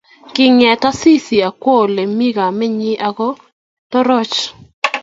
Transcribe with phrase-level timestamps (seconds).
[0.35, 4.35] Kinget Asisi akowo ole mi kamenyi akotoroch